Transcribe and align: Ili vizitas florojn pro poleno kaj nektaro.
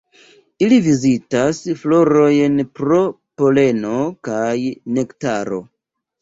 Ili 0.67 0.77
vizitas 0.85 1.59
florojn 1.81 2.55
pro 2.79 2.97
poleno 3.43 3.93
kaj 4.29 4.51
nektaro. 4.97 5.63